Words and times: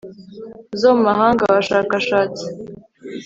zo 0.79 0.89
mu 0.95 1.01
mahanga 1.07 1.41
abashakashatsi 1.45 2.45